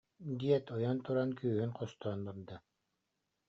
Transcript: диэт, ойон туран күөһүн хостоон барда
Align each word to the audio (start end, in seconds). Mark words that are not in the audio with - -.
диэт, 0.39 0.65
ойон 0.75 0.97
туран 1.05 1.29
күөһүн 1.39 1.71
хостоон 1.77 2.19
барда 2.27 2.55